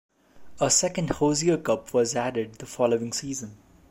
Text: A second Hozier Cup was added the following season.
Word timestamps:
A 0.59 0.71
second 0.71 1.11
Hozier 1.19 1.57
Cup 1.59 1.93
was 1.93 2.15
added 2.15 2.55
the 2.55 2.65
following 2.65 3.13
season. 3.13 3.57